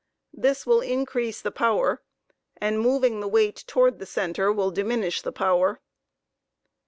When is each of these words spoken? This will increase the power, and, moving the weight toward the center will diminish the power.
This 0.33 0.65
will 0.65 0.81
increase 0.81 1.41
the 1.43 1.51
power, 1.51 2.01
and, 2.57 2.79
moving 2.79 3.19
the 3.19 3.27
weight 3.27 3.63
toward 3.67 3.99
the 3.99 4.07
center 4.07 4.51
will 4.51 4.71
diminish 4.71 5.21
the 5.21 5.31
power. 5.31 5.79